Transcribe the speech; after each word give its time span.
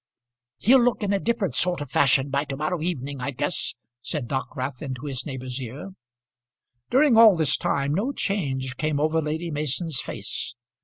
"He'll 0.57 0.81
look 0.81 1.03
in 1.03 1.13
a 1.13 1.19
different 1.19 1.53
sort 1.53 1.79
of 1.79 1.91
fashion 1.91 2.31
by 2.31 2.43
to 2.45 2.57
morrow 2.57 2.81
evening, 2.81 3.21
I 3.21 3.29
guess," 3.29 3.75
said 4.01 4.27
Dockwrath 4.27 4.81
into 4.81 5.05
his 5.05 5.27
neighbour's 5.27 5.61
ear. 5.61 5.91
During 6.89 7.17
all 7.17 7.35
this 7.35 7.55
time 7.55 7.93
no 7.93 8.11
change 8.11 8.77
came 8.77 8.99
over 8.99 9.21
Lady 9.21 9.51
Mason's 9.51 9.99
face. 10.01 10.55